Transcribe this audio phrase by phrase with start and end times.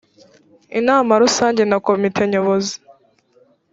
[0.79, 2.75] inama rusange na komite nyobozi